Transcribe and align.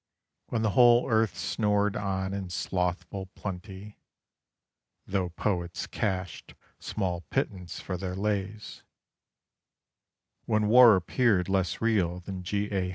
When 0.47 0.63
the 0.63 0.71
whole 0.71 1.07
earth 1.11 1.37
snored 1.37 1.95
on 1.95 2.33
in 2.33 2.49
slothful 2.49 3.27
plenty 3.35 3.99
(Tho' 5.05 5.29
poets 5.29 5.85
cashed 5.85 6.55
small 6.79 7.21
pittance 7.29 7.79
for 7.79 7.97
their 7.97 8.15
lays); 8.15 8.81
When 10.45 10.69
war 10.69 10.95
appeared 10.95 11.47
less 11.47 11.81
real 11.81 12.19
than 12.19 12.41
G. 12.41 12.67
A. 12.73 12.89